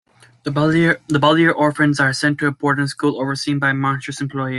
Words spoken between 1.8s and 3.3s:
are sent to a boarding school,